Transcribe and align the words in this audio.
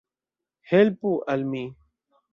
Helpu 0.71 1.11
al 1.35 1.47
mi. 1.53 1.63